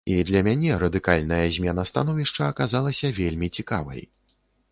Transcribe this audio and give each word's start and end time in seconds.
І 0.11 0.13
для 0.27 0.39
мяне 0.45 0.77
радыкальная 0.83 1.43
змена 1.57 1.83
становішча 1.91 2.47
аказалася 2.53 3.13
вельмі 3.21 3.47
цікавай. 3.61 4.01